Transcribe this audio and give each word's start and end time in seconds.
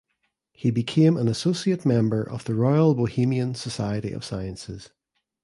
He 0.53 0.71
became 0.71 1.15
an 1.15 1.27
associate 1.27 1.85
member 1.85 2.23
of 2.27 2.45
the 2.45 2.55
Royal 2.55 2.95
Bohemian 2.95 3.53
Society 3.53 4.11
of 4.13 4.25
Sciences. 4.25 4.89